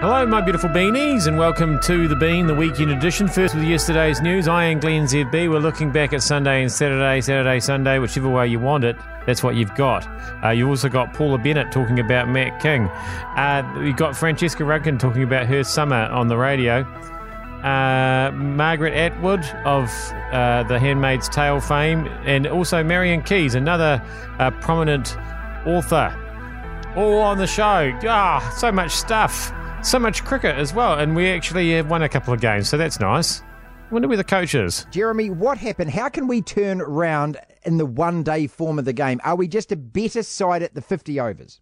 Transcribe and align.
Hello, 0.00 0.24
my 0.24 0.40
beautiful 0.40 0.70
beanies, 0.70 1.26
and 1.26 1.36
welcome 1.36 1.78
to 1.80 2.08
The 2.08 2.16
Bean, 2.16 2.46
the 2.46 2.54
weekend 2.54 2.90
edition. 2.90 3.28
First 3.28 3.54
with 3.54 3.64
yesterday's 3.64 4.22
news. 4.22 4.48
I 4.48 4.64
am 4.64 4.80
Glenn 4.80 5.04
ZB. 5.04 5.50
We're 5.50 5.58
looking 5.58 5.92
back 5.92 6.14
at 6.14 6.22
Sunday 6.22 6.62
and 6.62 6.72
Saturday, 6.72 7.20
Saturday, 7.20 7.60
Sunday, 7.60 7.98
whichever 7.98 8.30
way 8.30 8.48
you 8.48 8.58
want 8.58 8.82
it. 8.82 8.96
That's 9.26 9.42
what 9.42 9.56
you've 9.56 9.74
got. 9.74 10.08
Uh, 10.42 10.52
you 10.52 10.66
also 10.66 10.88
got 10.88 11.12
Paula 11.12 11.36
Bennett 11.36 11.70
talking 11.70 12.00
about 12.00 12.30
Matt 12.30 12.62
King. 12.62 12.86
Uh, 13.36 13.62
you've 13.84 13.98
got 13.98 14.16
Francesca 14.16 14.62
Rudkin 14.62 14.98
talking 14.98 15.22
about 15.22 15.44
her 15.44 15.62
summer 15.62 16.06
on 16.06 16.28
the 16.28 16.36
radio. 16.38 16.80
Uh, 17.62 18.30
Margaret 18.32 18.94
Atwood 18.94 19.44
of 19.66 19.90
uh, 20.32 20.62
the 20.62 20.78
Handmaid's 20.78 21.28
Tale 21.28 21.60
fame, 21.60 22.06
and 22.24 22.46
also 22.46 22.82
Marian 22.82 23.20
Keyes, 23.20 23.54
another 23.54 24.02
uh, 24.38 24.50
prominent 24.62 25.18
author. 25.66 26.10
All 26.96 27.18
on 27.18 27.36
the 27.36 27.46
show. 27.46 27.92
Ah, 28.04 28.50
so 28.56 28.72
much 28.72 28.92
stuff 28.92 29.52
so 29.82 29.98
much 29.98 30.24
cricket 30.24 30.56
as 30.56 30.74
well, 30.74 30.98
and 30.98 31.16
we 31.16 31.28
actually 31.30 31.72
have 31.72 31.90
won 31.90 32.02
a 32.02 32.08
couple 32.08 32.34
of 32.34 32.40
games, 32.40 32.68
so 32.68 32.76
that's 32.76 33.00
nice. 33.00 33.42
Wonder 33.90 34.08
where 34.08 34.16
the 34.16 34.24
coach 34.24 34.54
is. 34.54 34.86
Jeremy, 34.90 35.30
what 35.30 35.58
happened? 35.58 35.90
How 35.90 36.08
can 36.08 36.28
we 36.28 36.42
turn 36.42 36.80
around 36.80 37.38
in 37.64 37.76
the 37.76 37.86
one 37.86 38.22
day 38.22 38.46
form 38.46 38.78
of 38.78 38.84
the 38.84 38.92
game? 38.92 39.20
Are 39.24 39.36
we 39.36 39.48
just 39.48 39.72
a 39.72 39.76
better 39.76 40.22
side 40.22 40.62
at 40.62 40.74
the 40.74 40.80
50 40.80 41.18
overs? 41.18 41.60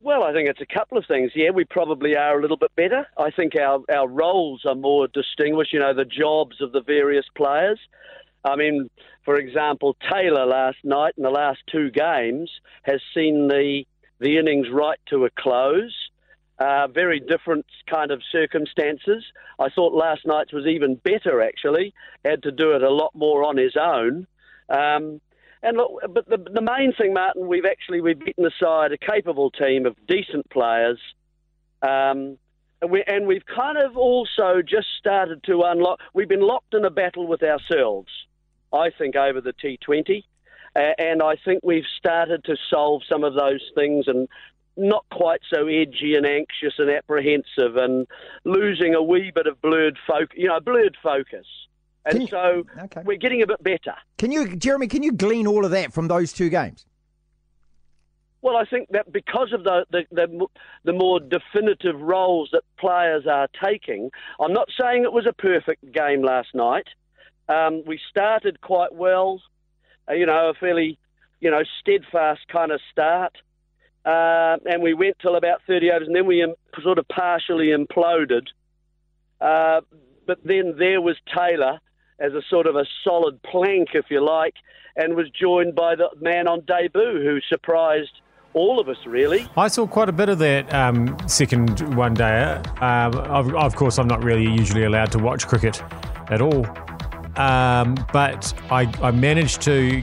Well, 0.00 0.22
I 0.22 0.32
think 0.32 0.48
it's 0.48 0.60
a 0.60 0.74
couple 0.74 0.98
of 0.98 1.04
things. 1.06 1.32
Yeah, 1.34 1.50
we 1.50 1.64
probably 1.64 2.16
are 2.16 2.38
a 2.38 2.42
little 2.42 2.58
bit 2.58 2.74
better. 2.76 3.06
I 3.16 3.30
think 3.30 3.54
our, 3.56 3.80
our 3.94 4.06
roles 4.06 4.62
are 4.66 4.74
more 4.74 5.08
distinguished, 5.08 5.72
you 5.72 5.80
know, 5.80 5.94
the 5.94 6.04
jobs 6.04 6.60
of 6.60 6.72
the 6.72 6.82
various 6.82 7.24
players. 7.34 7.80
I 8.44 8.56
mean, 8.56 8.90
for 9.24 9.36
example, 9.36 9.96
Taylor 10.12 10.46
last 10.46 10.78
night 10.84 11.14
in 11.16 11.22
the 11.22 11.30
last 11.30 11.60
two 11.72 11.90
games 11.90 12.50
has 12.82 13.00
seen 13.14 13.48
the 13.48 13.84
the 14.20 14.38
innings 14.38 14.68
right 14.72 14.98
to 15.10 15.24
a 15.24 15.30
close. 15.38 15.94
Uh, 16.58 16.86
very 16.86 17.18
different 17.18 17.66
kind 17.90 18.12
of 18.12 18.22
circumstances. 18.30 19.24
I 19.58 19.70
thought 19.70 19.92
last 19.92 20.20
night's 20.24 20.52
was 20.52 20.66
even 20.66 20.94
better, 20.94 21.42
actually. 21.42 21.94
Had 22.24 22.44
to 22.44 22.52
do 22.52 22.72
it 22.72 22.82
a 22.82 22.90
lot 22.90 23.10
more 23.12 23.42
on 23.42 23.56
his 23.56 23.74
own. 23.76 24.28
Um, 24.68 25.20
and 25.64 25.76
look, 25.76 26.00
but 26.10 26.28
the, 26.28 26.36
the 26.36 26.60
main 26.60 26.92
thing, 26.92 27.12
Martin, 27.12 27.48
we've 27.48 27.64
actually 27.64 28.00
we've 28.02 28.20
beaten 28.20 28.46
aside 28.46 28.92
a 28.92 28.98
capable 28.98 29.50
team 29.50 29.84
of 29.84 29.96
decent 30.06 30.48
players, 30.50 31.00
um, 31.82 32.38
and, 32.80 32.90
we, 32.90 33.02
and 33.04 33.26
we've 33.26 33.46
kind 33.46 33.78
of 33.78 33.96
also 33.96 34.62
just 34.62 34.86
started 34.98 35.42
to 35.44 35.62
unlock. 35.62 36.00
We've 36.12 36.28
been 36.28 36.46
locked 36.46 36.74
in 36.74 36.84
a 36.84 36.90
battle 36.90 37.26
with 37.26 37.42
ourselves, 37.42 38.10
I 38.72 38.90
think, 38.90 39.16
over 39.16 39.40
the 39.40 39.54
T20 39.54 40.22
and 40.74 41.22
I 41.22 41.36
think 41.44 41.60
we've 41.62 41.86
started 41.98 42.44
to 42.44 42.56
solve 42.68 43.02
some 43.10 43.24
of 43.24 43.34
those 43.34 43.62
things 43.74 44.06
and 44.08 44.28
not 44.76 45.04
quite 45.12 45.40
so 45.52 45.66
edgy 45.66 46.14
and 46.14 46.26
anxious 46.26 46.74
and 46.78 46.90
apprehensive 46.90 47.76
and 47.76 48.06
losing 48.44 48.94
a 48.94 49.02
wee 49.02 49.30
bit 49.34 49.46
of 49.46 49.60
blurred 49.62 49.98
focus, 50.06 50.36
you 50.36 50.48
know, 50.48 50.60
blurred 50.60 50.96
focus. 51.02 51.46
And 52.06 52.22
you, 52.22 52.28
so 52.28 52.64
okay. 52.78 53.02
we're 53.04 53.16
getting 53.16 53.42
a 53.42 53.46
bit 53.46 53.62
better. 53.62 53.94
Can 54.18 54.30
you, 54.30 54.56
Jeremy, 54.56 54.88
can 54.88 55.02
you 55.02 55.12
glean 55.12 55.46
all 55.46 55.64
of 55.64 55.70
that 55.70 55.92
from 55.92 56.08
those 56.08 56.32
two 56.32 56.50
games? 56.50 56.84
Well, 58.42 58.56
I 58.56 58.66
think 58.66 58.90
that 58.90 59.10
because 59.10 59.54
of 59.54 59.64
the, 59.64 59.86
the, 59.90 60.02
the, 60.10 60.46
the, 60.84 60.92
more 60.92 61.18
definitive 61.18 61.98
roles 61.98 62.50
that 62.52 62.62
players 62.78 63.26
are 63.26 63.48
taking, 63.64 64.10
I'm 64.38 64.52
not 64.52 64.68
saying 64.78 65.04
it 65.04 65.14
was 65.14 65.26
a 65.26 65.32
perfect 65.32 65.90
game 65.92 66.22
last 66.22 66.48
night. 66.54 66.86
Um, 67.48 67.82
we 67.86 67.98
started 68.10 68.60
quite 68.60 68.94
well 68.94 69.40
you 70.10 70.26
know, 70.26 70.50
a 70.50 70.54
fairly, 70.54 70.98
you 71.40 71.50
know, 71.50 71.62
steadfast 71.80 72.40
kind 72.50 72.72
of 72.72 72.80
start. 72.90 73.36
Uh, 74.04 74.56
and 74.66 74.82
we 74.82 74.92
went 74.92 75.16
till 75.20 75.36
about 75.36 75.60
30 75.66 75.90
overs, 75.90 76.06
and 76.06 76.16
then 76.16 76.26
we 76.26 76.42
Im- 76.42 76.54
sort 76.82 76.98
of 76.98 77.08
partially 77.08 77.68
imploded. 77.68 78.46
Uh, 79.40 79.80
but 80.26 80.38
then 80.44 80.74
there 80.78 81.00
was 81.00 81.16
Taylor 81.34 81.80
as 82.18 82.32
a 82.32 82.42
sort 82.48 82.66
of 82.66 82.76
a 82.76 82.84
solid 83.02 83.42
plank, 83.42 83.88
if 83.94 84.06
you 84.10 84.24
like, 84.24 84.54
and 84.96 85.14
was 85.14 85.28
joined 85.30 85.74
by 85.74 85.94
the 85.94 86.08
man 86.20 86.46
on 86.46 86.60
debut 86.66 87.22
who 87.22 87.40
surprised 87.48 88.20
all 88.52 88.78
of 88.78 88.88
us, 88.88 88.96
really. 89.04 89.48
I 89.56 89.68
saw 89.68 89.86
quite 89.86 90.08
a 90.08 90.12
bit 90.12 90.28
of 90.28 90.38
that 90.38 90.72
um, 90.72 91.16
second 91.26 91.96
one 91.96 92.14
day. 92.14 92.42
Um, 92.80 93.14
of, 93.14 93.54
of, 93.54 93.74
course, 93.74 93.98
I'm 93.98 94.06
not 94.06 94.22
really 94.22 94.44
usually 94.44 94.84
allowed 94.84 95.10
to 95.12 95.18
watch 95.18 95.46
cricket 95.48 95.82
at 96.30 96.40
all. 96.40 96.64
Um, 97.36 97.96
but 98.12 98.54
I, 98.70 98.82
I, 99.02 99.10
managed 99.10 99.60
to 99.62 100.00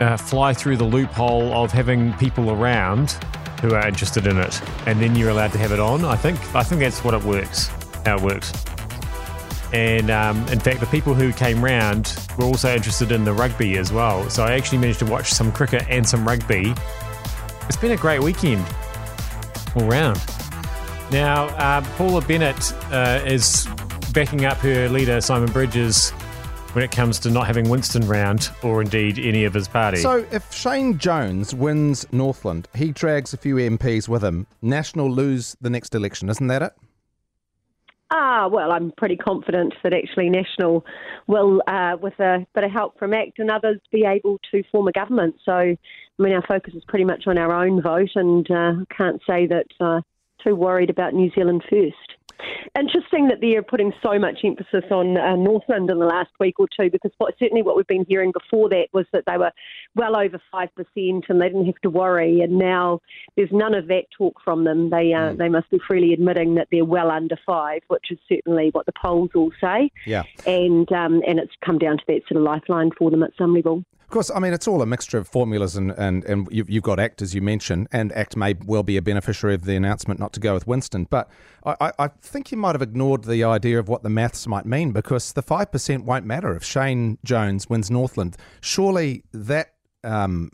uh, 0.00 0.16
fly 0.16 0.52
through 0.52 0.76
the 0.76 0.84
loophole 0.84 1.52
of 1.52 1.70
having 1.70 2.12
people 2.14 2.50
around 2.50 3.12
who 3.60 3.74
are 3.74 3.86
interested 3.86 4.26
in 4.26 4.38
it, 4.38 4.60
and 4.86 5.00
then 5.00 5.14
you're 5.14 5.30
allowed 5.30 5.52
to 5.52 5.58
have 5.58 5.72
it 5.72 5.80
on. 5.80 6.04
I 6.04 6.16
think 6.16 6.38
I 6.54 6.62
think 6.62 6.80
that's 6.80 7.04
what 7.04 7.14
it 7.14 7.22
works. 7.22 7.68
How 8.04 8.16
it 8.16 8.22
works. 8.22 8.52
And 9.72 10.10
um, 10.10 10.36
in 10.48 10.58
fact, 10.58 10.80
the 10.80 10.86
people 10.86 11.14
who 11.14 11.32
came 11.32 11.62
round 11.62 12.16
were 12.36 12.46
also 12.46 12.74
interested 12.74 13.12
in 13.12 13.24
the 13.24 13.32
rugby 13.32 13.78
as 13.78 13.92
well. 13.92 14.28
So 14.28 14.42
I 14.42 14.52
actually 14.52 14.78
managed 14.78 14.98
to 15.00 15.06
watch 15.06 15.32
some 15.32 15.52
cricket 15.52 15.84
and 15.88 16.08
some 16.08 16.26
rugby. 16.26 16.74
It's 17.68 17.76
been 17.76 17.92
a 17.92 17.96
great 17.96 18.20
weekend 18.20 18.66
all 19.76 19.86
round. 19.86 20.20
Now, 21.10 21.46
uh, 21.56 21.82
Paula 21.96 22.20
Bennett 22.22 22.72
uh, 22.90 23.22
is 23.24 23.66
backing 24.12 24.44
up 24.44 24.58
her 24.58 24.88
leader, 24.88 25.20
Simon 25.20 25.50
Bridges, 25.52 26.12
when 26.74 26.84
it 26.84 26.90
comes 26.90 27.18
to 27.20 27.30
not 27.30 27.46
having 27.46 27.68
Winston 27.68 28.06
round 28.06 28.50
or 28.62 28.82
indeed 28.82 29.18
any 29.18 29.44
of 29.44 29.54
his 29.54 29.68
party. 29.68 29.98
So 29.98 30.26
if 30.30 30.52
Shane 30.52 30.98
Jones 30.98 31.54
wins 31.54 32.06
Northland, 32.12 32.68
he 32.74 32.92
drags 32.92 33.32
a 33.32 33.36
few 33.36 33.56
MPs 33.56 34.08
with 34.08 34.22
him. 34.22 34.46
National 34.62 35.10
lose 35.10 35.56
the 35.60 35.70
next 35.70 35.94
election, 35.94 36.28
isn't 36.28 36.46
that 36.46 36.62
it? 36.62 36.72
Ah, 38.12 38.48
well, 38.48 38.72
I'm 38.72 38.90
pretty 38.96 39.16
confident 39.16 39.72
that 39.84 39.92
actually 39.92 40.30
National 40.30 40.84
will, 41.28 41.62
uh, 41.68 41.96
with 42.00 42.18
a 42.18 42.44
bit 42.54 42.64
of 42.64 42.70
help 42.72 42.98
from 42.98 43.14
ACT 43.14 43.38
and 43.38 43.50
others, 43.50 43.78
be 43.92 44.04
able 44.04 44.40
to 44.50 44.64
form 44.72 44.88
a 44.88 44.92
government. 44.92 45.36
So, 45.44 45.52
I 45.52 45.76
mean, 46.18 46.32
our 46.32 46.42
focus 46.42 46.74
is 46.74 46.82
pretty 46.88 47.04
much 47.04 47.28
on 47.28 47.38
our 47.38 47.52
own 47.52 47.80
vote, 47.80 48.10
and 48.16 48.50
uh, 48.50 48.72
can't 48.96 49.20
say 49.28 49.46
that 49.46 49.66
uh, 49.80 50.00
too 50.44 50.56
worried 50.56 50.90
about 50.90 51.14
New 51.14 51.30
Zealand 51.36 51.62
first. 51.70 52.19
Interesting 52.78 53.28
that 53.28 53.38
they're 53.40 53.62
putting 53.62 53.92
so 54.02 54.18
much 54.18 54.40
emphasis 54.44 54.84
on 54.90 55.16
uh, 55.16 55.36
Northland 55.36 55.90
in 55.90 55.98
the 55.98 56.06
last 56.06 56.30
week 56.38 56.58
or 56.58 56.66
two, 56.78 56.90
because 56.90 57.10
what, 57.18 57.34
certainly 57.38 57.62
what 57.62 57.76
we've 57.76 57.86
been 57.86 58.06
hearing 58.08 58.32
before 58.32 58.68
that 58.68 58.88
was 58.92 59.06
that 59.12 59.24
they 59.26 59.36
were 59.36 59.52
well 59.94 60.16
over 60.16 60.40
five 60.52 60.68
percent 60.74 61.24
and 61.28 61.40
they 61.40 61.48
didn't 61.48 61.66
have 61.66 61.80
to 61.82 61.90
worry. 61.90 62.40
And 62.40 62.58
now 62.58 63.00
there's 63.36 63.52
none 63.52 63.74
of 63.74 63.88
that 63.88 64.04
talk 64.16 64.36
from 64.44 64.64
them. 64.64 64.90
They 64.90 65.12
uh, 65.12 65.32
mm. 65.32 65.38
they 65.38 65.48
must 65.48 65.70
be 65.70 65.78
freely 65.86 66.12
admitting 66.12 66.54
that 66.54 66.68
they're 66.70 66.84
well 66.84 67.10
under 67.10 67.36
five, 67.44 67.82
which 67.88 68.10
is 68.10 68.18
certainly 68.28 68.70
what 68.72 68.86
the 68.86 68.92
polls 68.92 69.30
all 69.34 69.50
say. 69.60 69.90
Yeah, 70.06 70.22
and 70.46 70.90
um, 70.92 71.22
and 71.26 71.38
it's 71.38 71.52
come 71.64 71.78
down 71.78 71.98
to 71.98 72.04
that 72.08 72.22
sort 72.28 72.38
of 72.38 72.42
lifeline 72.42 72.90
for 72.96 73.10
them 73.10 73.22
at 73.22 73.32
some 73.36 73.54
level. 73.54 73.84
Of 74.10 74.14
course, 74.14 74.30
I 74.34 74.40
mean, 74.40 74.52
it's 74.52 74.66
all 74.66 74.82
a 74.82 74.86
mixture 74.86 75.18
of 75.18 75.28
formulas, 75.28 75.76
and, 75.76 75.92
and, 75.92 76.24
and 76.24 76.48
you've, 76.50 76.68
you've 76.68 76.82
got 76.82 76.98
ACT, 76.98 77.22
as 77.22 77.32
you 77.32 77.40
mentioned, 77.40 77.86
and 77.92 78.10
ACT 78.10 78.36
may 78.36 78.56
well 78.66 78.82
be 78.82 78.96
a 78.96 79.02
beneficiary 79.02 79.54
of 79.54 79.66
the 79.66 79.76
announcement 79.76 80.18
not 80.18 80.32
to 80.32 80.40
go 80.40 80.52
with 80.52 80.66
Winston. 80.66 81.06
But 81.08 81.30
I, 81.64 81.92
I 81.96 82.08
think 82.20 82.50
you 82.50 82.58
might 82.58 82.74
have 82.74 82.82
ignored 82.82 83.22
the 83.22 83.44
idea 83.44 83.78
of 83.78 83.88
what 83.88 84.02
the 84.02 84.10
maths 84.10 84.48
might 84.48 84.66
mean 84.66 84.90
because 84.90 85.32
the 85.34 85.44
5% 85.44 86.02
won't 86.02 86.26
matter 86.26 86.56
if 86.56 86.64
Shane 86.64 87.18
Jones 87.24 87.70
wins 87.70 87.88
Northland. 87.88 88.36
Surely 88.60 89.22
that 89.30 89.74
um, 90.02 90.50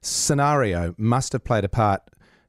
scenario 0.00 0.92
must 0.98 1.32
have 1.32 1.44
played 1.44 1.62
a 1.62 1.68
part 1.68 2.02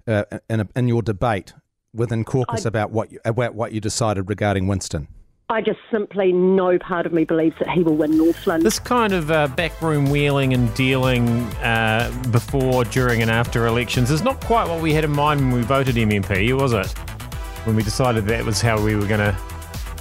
uh, 0.07 0.24
in, 0.50 0.62
a, 0.62 0.68
in 0.75 0.88
your 0.88 1.03
debate 1.03 1.53
within 1.94 2.24
caucus 2.24 2.66
I, 2.66 2.69
about 2.69 2.89
what 2.89 3.12
you, 3.12 3.19
about 3.24 3.53
what 3.53 3.74
you 3.74 3.79
decided 3.79 4.28
regarding 4.28 4.66
Winston. 4.66 5.07
I 5.49 5.61
just 5.61 5.79
simply, 5.89 6.33
no 6.33 6.77
part 6.77 7.05
of 7.05 7.13
me 7.13 7.23
believes 7.23 7.55
that 7.59 7.69
he 7.69 7.81
will 7.81 7.95
win 7.95 8.17
Northland. 8.17 8.63
This 8.63 8.79
kind 8.79 9.13
of 9.13 9.31
uh, 9.31 9.47
backroom 9.47 10.09
wheeling 10.09 10.53
and 10.53 10.73
dealing 10.73 11.29
uh, 11.63 12.11
before, 12.33 12.83
during, 12.83 13.21
and 13.21 13.31
after 13.31 13.65
elections 13.65 14.11
is 14.11 14.21
not 14.21 14.44
quite 14.44 14.67
what 14.67 14.81
we 14.81 14.91
had 14.91 15.05
in 15.05 15.11
mind 15.11 15.39
when 15.39 15.53
we 15.53 15.61
voted 15.61 15.95
MMP, 15.95 16.53
was 16.59 16.73
it? 16.73 16.91
When 17.65 17.77
we 17.77 17.83
decided 17.83 18.25
that 18.25 18.44
was 18.44 18.59
how 18.59 18.83
we 18.83 18.97
were 18.97 19.07
going 19.07 19.21
to. 19.21 19.38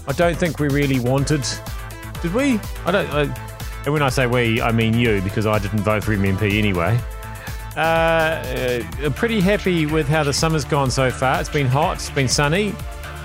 I 0.08 0.12
don't 0.14 0.36
think 0.36 0.58
we 0.58 0.66
really 0.66 0.98
wanted. 0.98 1.44
Did 2.22 2.34
we? 2.34 2.58
I 2.84 2.90
don't. 2.90 3.08
I, 3.10 3.22
and 3.84 3.92
when 3.92 4.02
I 4.02 4.08
say 4.08 4.26
we, 4.26 4.60
I 4.60 4.72
mean 4.72 4.94
you, 4.94 5.20
because 5.20 5.46
I 5.46 5.60
didn't 5.60 5.82
vote 5.82 6.02
for 6.02 6.10
MMP 6.16 6.58
anyway. 6.58 6.98
Uh, 7.76 7.80
uh, 9.04 9.10
pretty 9.10 9.40
happy 9.40 9.86
with 9.86 10.08
how 10.08 10.24
the 10.24 10.32
summer's 10.32 10.64
gone 10.64 10.90
so 10.90 11.08
far. 11.08 11.38
It's 11.38 11.48
been 11.48 11.68
hot, 11.68 11.98
it's 11.98 12.10
been 12.10 12.26
sunny, 12.26 12.74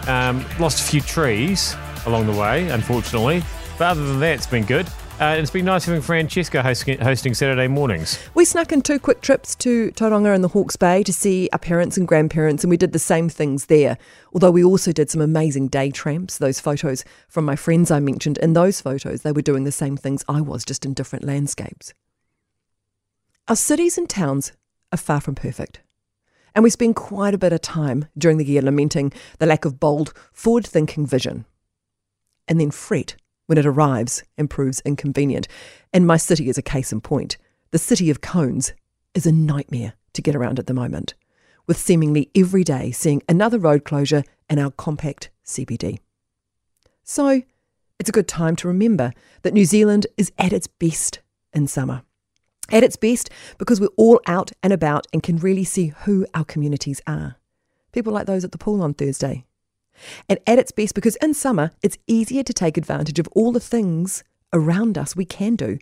um, 0.06 0.45
lost 0.59 0.88
a 0.88 0.91
few 0.91 1.01
trees 1.01 1.75
along 2.06 2.27
the 2.27 2.39
way, 2.39 2.69
unfortunately. 2.69 3.44
But 3.77 3.92
other 3.92 4.06
than 4.06 4.19
that, 4.19 4.36
it's 4.36 4.48
been 4.48 4.65
good. 4.65 4.88
Uh, 5.19 5.36
it's 5.38 5.51
been 5.51 5.65
nice 5.65 5.86
having 5.86 6.01
Francesca 6.01 6.63
hosting, 6.63 6.98
hosting, 6.98 7.36
Saturday 7.36 7.68
mornings. 7.68 8.18
We 8.33 8.44
snuck 8.44 8.71
in 8.71 8.81
two 8.81 8.98
quick 8.98 9.21
trips 9.21 9.53
to 9.57 9.92
Tauranga 9.92 10.33
and 10.33 10.44
the 10.44 10.48
Hawke's 10.48 10.75
Bay 10.75 11.03
to 11.03 11.13
see 11.13 11.48
our 11.53 11.59
parents 11.59 11.95
and 11.95 12.07
grandparents, 12.07 12.63
and 12.63 12.71
we 12.71 12.77
did 12.77 12.92
the 12.92 12.98
same 12.98 13.30
things 13.30 13.68
there. 13.68 14.00
Although 14.33 14.50
we 14.50 14.63
also 14.63 14.92
did 14.92 15.12
some 15.12 15.21
amazing 15.21 15.68
day 15.68 15.92
tramps. 15.92 16.39
Those 16.39 16.59
photos 16.59 17.06
from 17.27 17.45
my 17.45 17.56
friends 17.56 17.92
I 17.92 18.00
mentioned, 18.00 18.39
in 18.39 18.53
those 18.53 18.81
photos, 18.81 19.21
they 19.21 19.31
were 19.31 19.44
doing 19.44 19.63
the 19.63 19.71
same 19.71 19.95
things 19.95 20.25
I 20.27 20.42
was, 20.42 20.65
just 20.65 20.86
in 20.86 20.95
different 20.95 21.24
landscapes. 21.24 21.94
Our 23.48 23.56
cities 23.56 24.00
and 24.00 24.09
towns 24.09 24.53
are 24.92 24.98
far 24.98 25.21
from 25.21 25.36
perfect. 25.36 25.81
And 26.56 26.63
we 26.63 26.71
spend 26.71 26.95
quite 26.95 27.36
a 27.36 27.38
bit 27.38 27.53
of 27.53 27.62
time 27.62 28.06
during 28.18 28.38
the 28.38 28.45
year 28.45 28.63
lamenting 28.63 29.13
the 29.38 29.45
lack 29.45 29.65
of 29.65 29.80
bold, 29.80 30.13
forward 30.33 30.65
thinking 30.65 31.06
vision. 31.06 31.45
And 32.47 32.59
then 32.59 32.71
fret 32.71 33.15
when 33.47 33.57
it 33.57 33.65
arrives 33.65 34.23
and 34.38 34.49
proves 34.49 34.81
inconvenient. 34.85 35.47
And 35.93 36.07
my 36.07 36.17
city 36.17 36.49
is 36.49 36.57
a 36.57 36.61
case 36.61 36.91
in 36.91 37.01
point. 37.01 37.38
The 37.71 37.79
city 37.79 38.09
of 38.09 38.21
cones 38.21 38.73
is 39.13 39.25
a 39.25 39.31
nightmare 39.31 39.93
to 40.13 40.21
get 40.21 40.35
around 40.35 40.59
at 40.59 40.67
the 40.67 40.73
moment, 40.73 41.13
with 41.67 41.77
seemingly 41.77 42.29
every 42.35 42.63
day 42.63 42.91
seeing 42.91 43.21
another 43.29 43.59
road 43.59 43.85
closure 43.85 44.23
in 44.49 44.59
our 44.59 44.71
compact 44.71 45.29
CBD. 45.45 45.99
So, 47.03 47.41
it's 47.99 48.09
a 48.09 48.13
good 48.13 48.27
time 48.27 48.55
to 48.57 48.67
remember 48.67 49.11
that 49.43 49.53
New 49.53 49.65
Zealand 49.65 50.07
is 50.17 50.31
at 50.38 50.53
its 50.53 50.67
best 50.67 51.19
in 51.53 51.67
summer. 51.67 52.03
At 52.71 52.83
its 52.83 52.95
best 52.95 53.29
because 53.57 53.79
we're 53.81 53.88
all 53.97 54.21
out 54.27 54.51
and 54.63 54.71
about 54.71 55.07
and 55.13 55.21
can 55.21 55.38
really 55.38 55.63
see 55.63 55.88
who 55.88 56.25
our 56.33 56.45
communities 56.45 57.01
are. 57.05 57.35
People 57.91 58.13
like 58.13 58.27
those 58.27 58.43
at 58.43 58.53
the 58.53 58.57
pool 58.57 58.81
on 58.81 58.93
Thursday. 58.93 59.45
And 60.27 60.39
at 60.47 60.59
its 60.59 60.71
best 60.71 60.95
because 60.95 61.15
in 61.17 61.33
summer 61.33 61.71
it's 61.81 61.97
easier 62.07 62.43
to 62.43 62.53
take 62.53 62.77
advantage 62.77 63.19
of 63.19 63.27
all 63.33 63.51
the 63.51 63.59
things 63.59 64.23
around 64.53 64.97
us 64.97 65.15
we 65.15 65.25
can 65.25 65.55
do, 65.55 65.77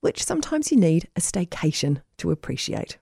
which 0.00 0.24
sometimes 0.24 0.70
you 0.70 0.78
need 0.78 1.08
a 1.16 1.20
staycation 1.20 2.02
to 2.18 2.30
appreciate. 2.30 2.98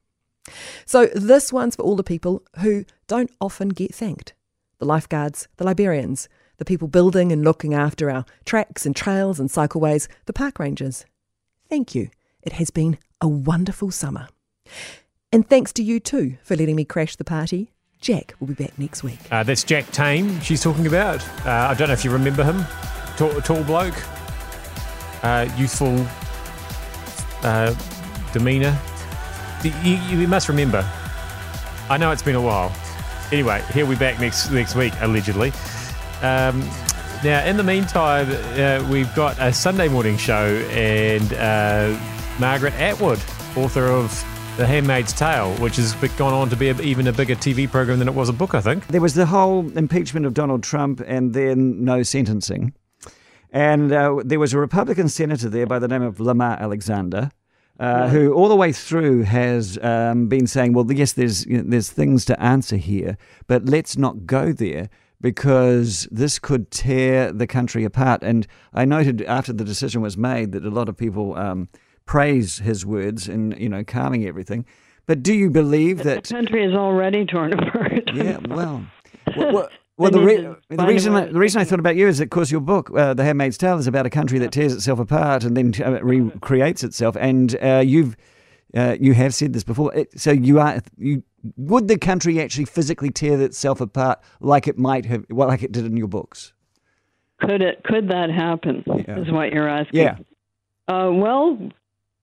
So, 0.85 1.07
this 1.15 1.53
one's 1.53 1.77
for 1.77 1.83
all 1.83 1.97
the 1.97 2.03
people 2.03 2.43
who 2.61 2.85
don't 3.07 3.31
often 3.41 3.69
get 3.69 3.95
thanked 3.95 4.35
the 4.79 4.87
lifeguards, 4.87 5.47
the 5.59 5.65
librarians, 5.65 6.27
the 6.57 6.65
people 6.65 6.89
building 6.89 7.33
and 7.33 7.45
looking 7.45 7.75
after 7.75 8.11
our 8.11 8.25
tracks 8.47 8.87
and 8.87 8.97
trails 8.97 9.39
and 9.39 9.51
cycleways, 9.51 10.09
the 10.25 10.33
park 10.33 10.59
rangers. 10.59 11.05
Thank 11.69 11.95
you. 11.95 12.09
It 12.43 12.55
has 12.55 12.71
been 12.71 12.99
a 13.21 13.29
wonderful 13.29 13.91
summer. 13.91 14.29
And 15.33 15.49
thanks 15.49 15.73
to 15.75 15.83
you 15.83 16.01
too 16.01 16.39
for 16.43 16.57
letting 16.57 16.77
me 16.77 16.85
crash 16.85 17.17
the 17.17 17.25
party. 17.25 17.73
Jack 18.01 18.35
will 18.41 18.47
be 18.47 18.55
back 18.55 18.79
next 18.79 19.03
week. 19.03 19.19
Uh, 19.31 19.43
that's 19.43 19.63
Jack 19.63 19.91
Tame 19.91 20.41
she's 20.41 20.63
talking 20.63 20.87
about. 20.87 21.23
Uh, 21.45 21.69
I 21.71 21.75
don't 21.75 21.89
know 21.89 21.95
if 21.95 22.05
you 22.05 22.11
remember 22.11 22.43
him. 22.43 22.65
Tall, 23.17 23.41
tall 23.43 23.63
bloke, 23.65 23.95
uh, 25.23 25.47
youthful 25.57 26.07
uh, 27.43 27.75
demeanour. 28.33 28.77
You, 29.63 29.97
you 29.97 30.27
must 30.27 30.49
remember. 30.49 30.89
I 31.91 31.99
know 31.99 32.11
it's 32.11 32.23
been 32.23 32.37
a 32.37 32.41
while. 32.41 32.73
Anyway, 33.33 33.63
he'll 33.75 33.87
be 33.89 33.97
back 33.97 34.19
next 34.19 34.51
next 34.51 34.75
week, 34.75 34.95
allegedly. 35.01 35.53
Um, 36.23 36.61
now, 37.23 37.45
in 37.45 37.59
the 37.59 37.63
meantime, 37.63 38.29
uh, 38.59 38.89
we've 38.91 39.15
got 39.15 39.39
a 39.39 39.53
Sunday 39.53 39.89
morning 39.89 40.17
show, 40.17 40.57
and 40.71 41.33
uh, 41.35 42.01
Margaret 42.39 42.73
Atwood, 42.75 43.19
author 43.57 43.89
of 43.89 44.11
The 44.61 44.67
Handmaid's 44.67 45.15
Tale, 45.15 45.55
which 45.55 45.77
has 45.77 45.95
gone 46.19 46.35
on 46.35 46.51
to 46.51 46.57
be 46.57 46.69
a, 46.69 46.79
even 46.83 47.07
a 47.07 47.15
bigger 47.15 47.35
TV 47.35 47.67
program 47.67 47.99
than 47.99 48.09
it 48.09 48.15
was 48.15 48.29
a 48.29 48.33
book, 48.35 48.55
I 48.55 48.61
think. 48.61 48.87
There 48.89 49.01
was 49.01 49.15
the 49.15 49.25
whole 49.25 49.67
impeachment 49.75 50.27
of 50.27 50.35
Donald 50.35 50.63
Trump 50.63 51.01
and 51.07 51.33
then 51.33 51.83
no 51.83 52.03
sentencing. 52.03 52.75
And 53.51 53.91
uh, 53.91 54.21
there 54.23 54.39
was 54.39 54.53
a 54.53 54.59
Republican 54.59 55.09
senator 55.09 55.49
there 55.49 55.65
by 55.65 55.79
the 55.79 55.89
name 55.89 56.03
of 56.03 56.21
Lamar 56.21 56.59
Alexander. 56.61 57.31
Uh, 57.79 58.11
who 58.11 58.35
all 58.35 58.51
the 58.51 58.55
way 58.55 58.71
through 58.71 59.23
has 59.23 59.79
um, 59.79 60.29
been 60.29 60.47
saying, 60.47 60.75
well, 60.75 60.85
yes, 60.93 61.15
there's 61.15 61.47
you 61.47 61.57
know, 61.57 61.65
there's 61.67 61.89
things 61.89 62.27
to 62.27 62.39
answer 62.39 62.77
here, 62.77 63.17
but 63.47 63.65
let's 63.65 63.97
not 63.97 64.27
go 64.27 64.53
there 64.53 64.91
because 65.23 66.07
this 66.11 66.39
could 66.39 66.71
tear 66.71 67.33
the 67.33 67.47
country 67.47 67.83
apart. 67.83 68.23
And 68.23 68.47
I 68.75 68.85
noted 68.85 69.23
after 69.23 69.55
the 69.55 69.65
decision 69.65 70.03
was 70.03 70.19
made 70.19 70.53
that 70.53 70.67
a 70.67 70.71
lot 70.71 70.91
of 70.91 70.99
people 70.99 71.35
um, 71.39 71.71
praise 72.11 72.59
his 72.59 72.85
words 72.85 73.29
in 73.29 73.53
you 73.53 73.69
know 73.69 73.85
calming 73.85 74.27
everything. 74.27 74.67
But 75.07 75.23
do 75.23 75.33
you 75.33 75.49
believe 75.49 75.99
that 76.03 76.25
the 76.25 76.35
country 76.35 76.65
is 76.65 76.75
already 76.75 77.25
torn 77.25 77.53
apart? 77.59 78.11
yeah, 78.13 78.39
well, 78.49 78.85
well, 79.37 79.53
well, 79.53 79.69
well 79.97 80.11
the, 80.11 80.21
re- 80.21 80.57
the 80.71 80.87
reason 80.87 81.15
I, 81.15 81.27
the 81.27 81.39
reason 81.39 81.61
I 81.61 81.65
thought 81.65 81.79
about 81.79 81.95
you 81.95 82.09
is 82.09 82.19
that, 82.19 82.25
of 82.25 82.31
course, 82.31 82.51
your 82.51 82.63
book, 82.63 82.91
uh, 82.97 83.15
The 83.15 83.23
Handmaid's 83.23 83.57
Tale, 83.57 83.79
is 83.79 83.87
about 83.87 84.07
a 84.07 84.11
country 84.11 84.41
that 84.41 84.51
tears 84.51 84.75
itself 84.75 84.99
apart 84.99 85.45
and 85.45 85.57
then 85.57 85.73
uh, 85.85 86.03
recreates 86.03 86.83
itself. 86.83 87.17
And 87.17 87.57
uh, 87.63 87.85
you've 87.87 88.17
uh, 88.77 88.97
you 89.01 89.15
have 89.15 89.33
said 89.33 89.53
this 89.53 89.63
before. 89.63 89.95
It, 89.95 90.21
so 90.21 90.33
you 90.33 90.59
are 90.59 90.83
you 90.99 91.23
would 91.57 91.87
the 91.87 91.97
country 91.97 92.43
actually 92.43 92.65
physically 92.65 93.11
tear 93.11 93.41
itself 93.41 93.81
apart 93.81 94.21
like 94.41 94.67
it 94.67 94.77
might 94.77 95.05
have, 95.07 95.27
well, 95.31 95.47
like 95.47 95.63
it 95.63 95.71
did 95.71 95.87
in 95.87 95.97
your 95.97 96.09
books? 96.09 96.55
Could 97.39 97.63
it? 97.63 97.85
Could 97.85 98.09
that 98.09 98.31
happen? 98.31 98.83
Yeah. 98.85 99.21
Is 99.21 99.31
what 99.31 99.53
you're 99.53 99.69
asking? 99.69 100.01
Yeah. 100.01 100.17
Uh, 100.89 101.13
well, 101.13 101.57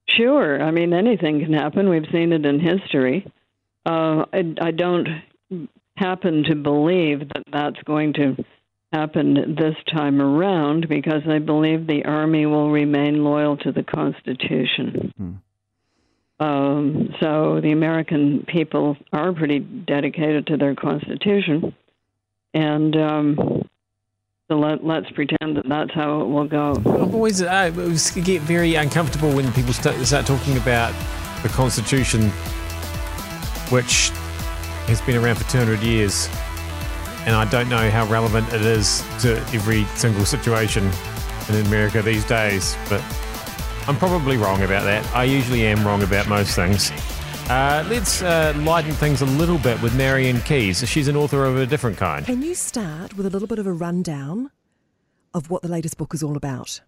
sure. 0.10 0.62
I 0.62 0.72
mean, 0.72 0.94
anything 0.94 1.40
can 1.40 1.54
happen. 1.54 1.90
We've 1.90 2.10
seen 2.12 2.34
it 2.34 2.46
in 2.46 2.60
history. 2.60 3.26
Uh, 3.86 4.26
I, 4.34 4.54
I 4.62 4.72
don't 4.72 5.08
happen 5.96 6.44
to 6.44 6.56
believe 6.56 7.20
that 7.20 7.44
that's 7.52 7.82
going 7.86 8.14
to 8.14 8.36
happen 8.94 9.56
this 9.58 9.76
time 9.94 10.22
around 10.22 10.88
because 10.88 11.22
I 11.28 11.40
believe 11.40 11.88
the 11.88 12.06
army 12.06 12.46
will 12.46 12.72
remain 12.72 13.24
loyal 13.24 13.58
to 13.58 13.72
the 13.72 13.84
Constitution. 13.84 15.14
Hmm. 15.18 15.32
Um, 16.40 17.16
so 17.20 17.60
the 17.62 17.72
American 17.72 18.46
people 18.48 18.96
are 19.12 19.34
pretty 19.34 19.60
dedicated 19.60 20.48
to 20.48 20.58
their 20.58 20.76
Constitution, 20.76 21.74
and 22.54 22.96
um, 22.96 23.68
so 24.50 24.58
let, 24.58 24.84
let's 24.84 25.10
pretend 25.12 25.58
that 25.58 25.68
that's 25.68 25.94
how 25.94 26.22
it 26.22 26.26
will 26.26 26.48
go. 26.48 26.72
I've 26.72 27.14
always 27.14 27.42
uh, 27.42 27.70
get 28.24 28.42
very 28.44 28.76
uncomfortable 28.76 29.34
when 29.34 29.52
people 29.52 29.74
start, 29.74 29.98
start 30.06 30.26
talking 30.26 30.56
about 30.58 30.94
the 31.44 31.50
Constitution, 31.50 32.30
which 33.70 34.10
has 34.88 35.02
been 35.02 35.18
around 35.18 35.36
for 35.36 35.50
200 35.52 35.82
years, 35.82 36.30
and 37.26 37.36
I 37.36 37.46
don't 37.50 37.68
know 37.68 37.90
how 37.90 38.06
relevant 38.06 38.48
it 38.54 38.62
is 38.62 39.04
to 39.22 39.38
every 39.54 39.84
single 39.96 40.24
situation 40.24 40.90
in 41.50 41.66
America 41.66 42.02
these 42.02 42.24
days, 42.24 42.78
but 42.88 43.04
I'm 43.86 43.98
probably 43.98 44.38
wrong 44.38 44.64
about 44.64 44.86
that. 44.86 45.06
I 45.14 45.26
usually 45.26 45.66
am 45.66 45.86
wrong 45.86 46.04
about 46.04 46.30
most 46.30 46.56
things. 46.56 46.92
Uh, 47.50 47.82
let's 47.90 48.22
uh, 48.22 48.54
lighten 48.58 48.92
things 48.92 49.22
a 49.22 49.26
little 49.26 49.58
bit 49.60 49.82
with 49.82 49.96
Marian 49.96 50.42
Keyes. 50.42 50.86
She's 50.86 51.08
an 51.08 51.16
author 51.16 51.46
of 51.46 51.56
a 51.56 51.66
different 51.66 51.96
kind. 51.96 52.26
Can 52.26 52.42
you 52.42 52.54
start 52.54 53.16
with 53.16 53.26
a 53.26 53.30
little 53.30 53.48
bit 53.48 53.58
of 53.58 53.66
a 53.66 53.72
rundown 53.72 54.52
of 55.34 55.50
what 55.50 55.62
the 55.62 55.70
latest 55.70 55.98
book 55.98 56.14
is 56.14 56.22
all 56.22 56.36
about? 56.36 56.82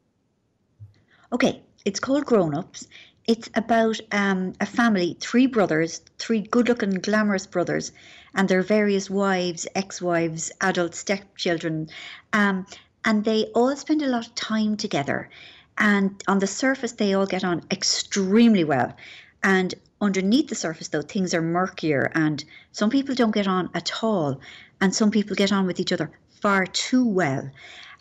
Okay, 1.32 1.62
it's 1.86 2.02
called 2.02 2.26
Grown 2.26 2.54
Ups. 2.54 2.90
It's 3.26 3.50
about 3.56 4.02
um, 4.12 4.52
a 4.60 4.66
family, 4.66 5.16
three 5.22 5.48
brothers, 5.48 6.02
three 6.18 6.42
good 6.42 6.68
looking, 6.68 6.96
glamorous 6.96 7.48
brothers, 7.48 7.94
and 8.36 8.50
their 8.50 8.62
various 8.62 9.10
wives, 9.10 9.66
ex 9.76 10.02
wives, 10.02 10.52
adult 10.60 10.94
stepchildren. 10.94 11.88
Um, 12.34 12.68
and 13.06 13.24
they 13.24 13.46
all 13.56 13.74
spend 13.78 14.02
a 14.02 14.08
lot 14.08 14.28
of 14.28 14.36
time 14.36 14.76
together. 14.76 15.30
And 15.78 16.22
on 16.28 16.40
the 16.40 16.48
surface, 16.48 16.92
they 16.92 17.14
all 17.14 17.26
get 17.26 17.46
on 17.46 17.64
extremely 17.72 18.66
well. 18.66 18.94
And 19.42 19.74
underneath 20.02 20.48
the 20.48 20.56
surface, 20.56 20.88
though, 20.88 21.02
things 21.02 21.34
are 21.34 21.42
murkier, 21.42 22.12
and 22.16 22.44
some 22.72 22.90
people 22.90 23.16
don't 23.16 23.34
get 23.34 23.48
on 23.48 23.70
at 23.74 24.04
all, 24.04 24.40
and 24.82 24.94
some 24.94 25.12
people 25.12 25.36
get 25.36 25.52
on 25.52 25.66
with 25.66 25.80
each 25.80 25.92
other 25.92 26.12
far 26.42 26.66
too 26.66 27.06
well. 27.06 27.50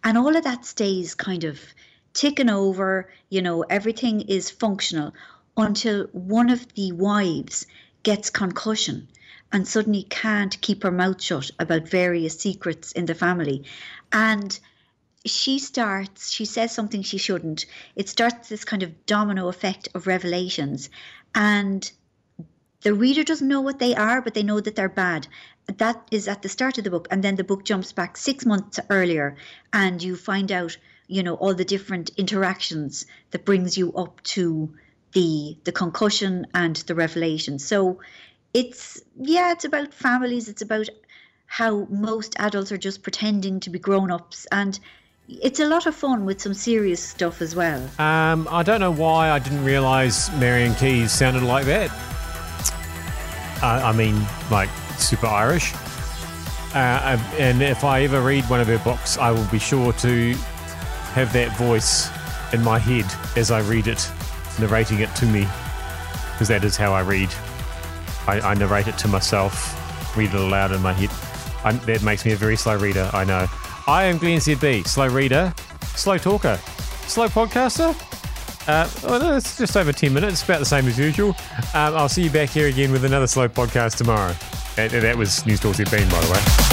And 0.04 0.16
all 0.16 0.36
of 0.36 0.44
that 0.44 0.64
stays 0.64 1.14
kind 1.14 1.44
of 1.44 1.60
ticking 2.14 2.50
over, 2.50 3.10
you 3.28 3.42
know, 3.42 3.62
everything 3.62 4.22
is 4.22 4.50
functional 4.50 5.12
until 5.56 6.04
one 6.12 6.50
of 6.50 6.72
the 6.74 6.92
wives 6.92 7.66
gets 8.04 8.30
concussion 8.30 9.08
and 9.52 9.66
suddenly 9.66 10.04
can't 10.04 10.60
keep 10.60 10.82
her 10.82 10.90
mouth 10.90 11.20
shut 11.20 11.50
about 11.58 11.88
various 11.88 12.38
secrets 12.38 12.92
in 12.92 13.06
the 13.06 13.14
family. 13.14 13.64
And 14.12 14.58
she 15.26 15.58
starts, 15.58 16.30
she 16.30 16.44
says 16.44 16.72
something 16.72 17.02
she 17.02 17.18
shouldn't. 17.18 17.66
It 17.96 18.08
starts 18.08 18.48
this 18.48 18.64
kind 18.64 18.82
of 18.82 19.06
domino 19.06 19.48
effect 19.48 19.88
of 19.94 20.06
revelations. 20.06 20.90
And 21.38 21.88
the 22.80 22.92
reader 22.94 23.22
doesn't 23.22 23.46
know 23.46 23.60
what 23.60 23.78
they 23.78 23.94
are, 23.94 24.20
but 24.20 24.34
they 24.34 24.42
know 24.42 24.60
that 24.60 24.74
they're 24.74 24.88
bad. 24.88 25.28
That 25.66 26.08
is 26.10 26.26
at 26.26 26.42
the 26.42 26.48
start 26.48 26.78
of 26.78 26.84
the 26.84 26.90
book. 26.90 27.06
And 27.12 27.22
then 27.22 27.36
the 27.36 27.44
book 27.44 27.64
jumps 27.64 27.92
back 27.92 28.16
six 28.16 28.44
months 28.44 28.80
earlier, 28.90 29.36
and 29.72 30.02
you 30.02 30.16
find 30.16 30.50
out, 30.50 30.76
you 31.06 31.22
know, 31.22 31.34
all 31.34 31.54
the 31.54 31.64
different 31.64 32.10
interactions 32.16 33.06
that 33.30 33.44
brings 33.44 33.78
you 33.78 33.92
up 33.94 34.20
to 34.34 34.74
the 35.12 35.56
the 35.62 35.70
concussion 35.70 36.48
and 36.54 36.74
the 36.74 36.96
revelation. 36.96 37.60
So 37.60 38.00
it's 38.52 39.00
yeah, 39.16 39.52
it's 39.52 39.64
about 39.64 39.94
families, 39.94 40.48
it's 40.48 40.62
about 40.62 40.88
how 41.46 41.86
most 41.88 42.34
adults 42.40 42.72
are 42.72 42.78
just 42.78 43.04
pretending 43.04 43.60
to 43.60 43.70
be 43.70 43.78
grown 43.78 44.10
ups 44.10 44.46
and 44.50 44.78
it's 45.28 45.60
a 45.60 45.66
lot 45.66 45.86
of 45.86 45.94
fun 45.94 46.24
with 46.24 46.40
some 46.40 46.54
serious 46.54 47.02
stuff 47.02 47.42
as 47.42 47.54
well. 47.54 47.82
Um, 47.98 48.48
I 48.50 48.62
don't 48.62 48.80
know 48.80 48.90
why 48.90 49.30
I 49.30 49.38
didn't 49.38 49.62
realise 49.64 50.32
Marian 50.36 50.74
Keyes 50.74 51.12
sounded 51.12 51.42
like 51.42 51.66
that. 51.66 51.90
Uh, 53.62 53.82
I 53.84 53.92
mean, 53.92 54.26
like 54.50 54.70
super 54.96 55.26
Irish. 55.26 55.74
Uh, 56.74 57.18
and 57.38 57.62
if 57.62 57.84
I 57.84 58.02
ever 58.02 58.22
read 58.22 58.44
one 58.44 58.60
of 58.60 58.68
her 58.68 58.78
books, 58.78 59.18
I 59.18 59.30
will 59.30 59.46
be 59.46 59.58
sure 59.58 59.92
to 59.94 60.34
have 61.12 61.32
that 61.32 61.56
voice 61.58 62.08
in 62.52 62.62
my 62.62 62.78
head 62.78 63.06
as 63.36 63.50
I 63.50 63.60
read 63.60 63.86
it, 63.86 64.10
narrating 64.58 65.00
it 65.00 65.14
to 65.16 65.26
me, 65.26 65.46
because 66.32 66.48
that 66.48 66.64
is 66.64 66.76
how 66.76 66.92
I 66.92 67.00
read. 67.00 67.28
I, 68.26 68.40
I 68.40 68.54
narrate 68.54 68.86
it 68.86 68.96
to 68.98 69.08
myself, 69.08 70.16
read 70.16 70.30
it 70.30 70.40
aloud 70.40 70.72
in 70.72 70.80
my 70.80 70.92
head. 70.92 71.10
I, 71.64 71.72
that 71.84 72.02
makes 72.02 72.24
me 72.24 72.32
a 72.32 72.36
very 72.36 72.56
slow 72.56 72.76
reader, 72.76 73.10
I 73.12 73.24
know. 73.24 73.46
I 73.88 74.04
am 74.04 74.18
Glenn 74.18 74.36
ZB, 74.36 74.86
slow 74.86 75.08
reader, 75.08 75.54
slow 75.94 76.18
talker, 76.18 76.60
slow 77.06 77.26
podcaster. 77.26 77.96
Uh, 78.68 78.86
well, 79.02 79.34
it's 79.34 79.56
just 79.56 79.78
over 79.78 79.94
10 79.94 80.12
minutes, 80.12 80.42
about 80.42 80.58
the 80.58 80.66
same 80.66 80.86
as 80.88 80.98
usual. 80.98 81.30
Um, 81.72 81.96
I'll 81.96 82.10
see 82.10 82.24
you 82.24 82.30
back 82.30 82.50
here 82.50 82.68
again 82.68 82.92
with 82.92 83.06
another 83.06 83.26
slow 83.26 83.48
podcast 83.48 83.96
tomorrow. 83.96 84.34
That, 84.76 84.90
that 84.90 85.16
was 85.16 85.46
News 85.46 85.60
Talk 85.60 85.76
13, 85.76 86.06
by 86.10 86.20
the 86.20 86.32
way. 86.32 86.67